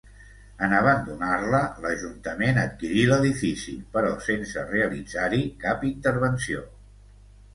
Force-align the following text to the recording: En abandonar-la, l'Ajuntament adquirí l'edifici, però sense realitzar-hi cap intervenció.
En 0.67 0.71
abandonar-la, 0.75 1.59
l'Ajuntament 1.83 2.57
adquirí 2.61 3.03
l'edifici, 3.11 3.75
però 3.97 4.11
sense 4.29 4.63
realitzar-hi 4.71 5.43
cap 5.67 5.87
intervenció. 5.93 6.65